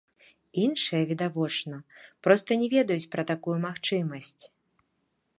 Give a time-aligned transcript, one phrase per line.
[0.61, 1.75] Іншыя, відавочна,
[2.27, 4.43] проста не ведаюць пра такую магчымасць.